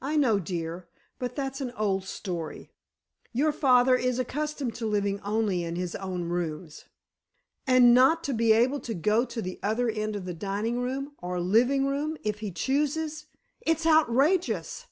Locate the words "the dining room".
10.24-11.12